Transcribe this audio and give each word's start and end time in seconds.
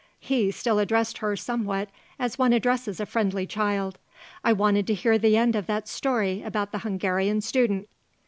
He 0.19 0.49
still 0.49 0.79
addressed 0.79 1.19
her 1.19 1.35
somewhat 1.35 1.89
as 2.17 2.39
one 2.39 2.53
addresses 2.53 2.99
a 2.99 3.05
friendly 3.05 3.45
child; 3.45 3.99
"I 4.43 4.51
wanted 4.51 4.87
to 4.87 4.95
hear 4.95 5.19
the 5.19 5.37
end 5.37 5.55
of 5.55 5.67
that 5.67 5.87
story 5.87 6.41
about 6.41 6.71
the 6.71 6.79
Hungarian 6.79 7.39
student." 7.41 7.87